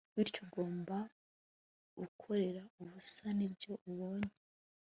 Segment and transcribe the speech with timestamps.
[0.15, 0.99] bityo ugahora
[2.05, 4.33] ukorera ubusa, n'ibyo ubonye